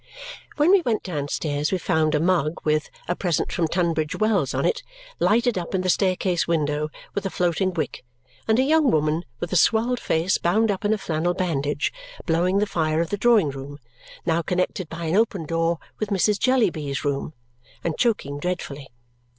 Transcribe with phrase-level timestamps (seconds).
[0.57, 4.65] When we went downstairs we found a mug with "A Present from Tunbridge Wells" on
[4.65, 4.81] it
[5.19, 8.03] lighted up in the staircase window with a floating wick,
[8.47, 11.93] and a young woman, with a swelled face bound up in a flannel bandage
[12.25, 13.77] blowing the fire of the drawing room
[14.25, 16.39] (now connected by an open door with Mrs.
[16.39, 17.35] Jellyby's room)
[17.83, 18.87] and choking dreadfully.